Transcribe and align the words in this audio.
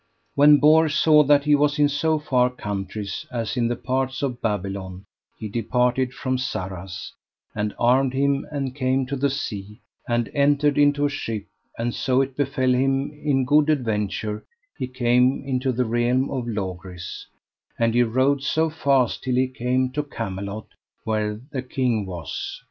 When 0.33 0.57
Bors 0.57 0.95
saw 0.95 1.21
that 1.25 1.43
he 1.43 1.53
was 1.53 1.77
in 1.77 1.87
so 1.87 2.17
far 2.17 2.49
countries 2.49 3.27
as 3.31 3.55
in 3.55 3.67
the 3.67 3.75
parts 3.75 4.23
of 4.23 4.41
Babylon 4.41 5.03
he 5.37 5.47
departed 5.47 6.11
from 6.11 6.39
Sarras, 6.39 7.11
and 7.53 7.75
armed 7.77 8.13
him 8.15 8.47
and 8.51 8.73
came 8.75 9.05
to 9.05 9.15
the 9.15 9.29
sea, 9.29 9.79
and 10.09 10.27
entered 10.33 10.79
into 10.79 11.05
a 11.05 11.09
ship; 11.11 11.45
and 11.77 11.93
so 11.93 12.19
it 12.19 12.35
befell 12.35 12.73
him 12.73 13.11
in 13.11 13.45
good 13.45 13.69
adventure 13.69 14.43
he 14.75 14.87
came 14.87 15.43
into 15.45 15.71
the 15.71 15.85
realm 15.85 16.31
of 16.31 16.47
Logris; 16.47 17.27
and 17.77 17.93
he 17.93 18.01
rode 18.01 18.41
so 18.41 18.71
fast 18.71 19.21
till 19.23 19.35
he 19.35 19.47
came 19.47 19.91
to 19.91 20.01
Camelot 20.01 20.65
where 21.03 21.39
the 21.51 21.61
king 21.61 22.07
was. 22.07 22.59